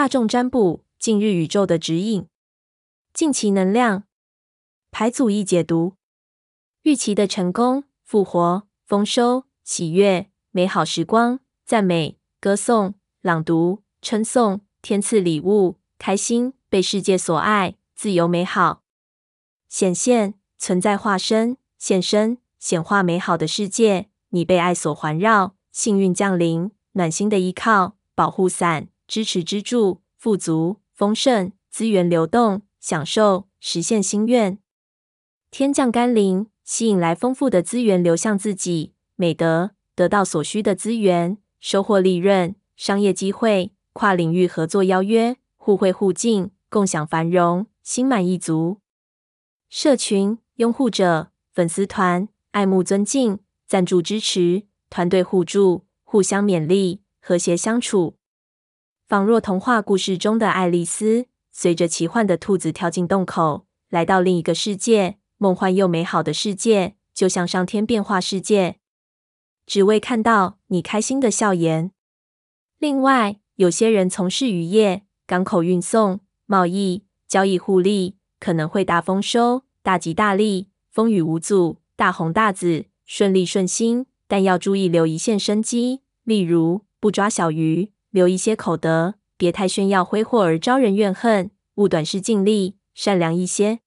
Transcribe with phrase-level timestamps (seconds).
[0.00, 2.26] 大众占卜近日宇宙的指引，
[3.12, 4.04] 近期能量。
[4.90, 5.92] 牌组一解读，
[6.84, 18.82] 预期的成功、复活、丰收、喜悦、美好时光、赞美、歌颂、朗读、称颂、天赐礼物、开心、被世界所爱、自由、美好、
[19.68, 24.08] 显现、存在、化身、现身、显化美好的世界。
[24.30, 28.88] 你被爱所环绕，幸运降临，暖心的依靠，保护伞。
[29.10, 34.56] 支持支柱，富足丰盛，资源流动，享受实现心愿。
[35.50, 38.92] 天降甘霖，吸引来丰富的资源流向自己。
[39.16, 48.78] 美德得到所需的资源，收获利润，商业机会，跨领域合作邀约，互惠互敬，共享繁荣，心满意足。
[49.68, 58.14] 社群拥护者粉丝团，爱慕尊敬，赞助支持，团队互助，互相勉励，和谐相处。
[59.10, 68.76] 仿若童话故事中的爱丽丝，随着奇幻的兔子跳进洞口，来到另一个世界，梦幻又美好的世界，就像上天变化世界，
[69.66, 71.90] 只为看到你开心的笑颜。
[72.78, 87.90] 另外，有些人从事渔业、港口运送、贸易、交易互利，可能会大丰收、大吉大利、风雨无阻、大红大紫、顺利顺心，但要注意留一线生机，例如不抓小鱼。
[88.10, 91.50] 留一些口德，别太炫耀挥霍而招人怨恨。
[91.76, 93.80] 勿短视尽力，善良一些。